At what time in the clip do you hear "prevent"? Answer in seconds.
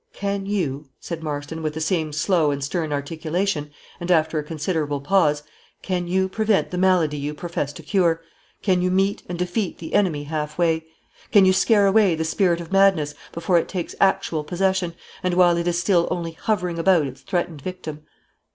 6.27-6.71